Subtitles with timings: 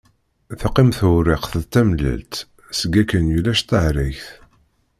[0.59, 2.33] Teqqim tewriqt d tamellalt,
[2.79, 4.27] seg akken ulac tahregt.